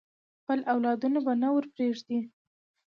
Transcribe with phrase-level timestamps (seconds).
[0.41, 2.19] خپل اولادونه به نه ورپریږدي.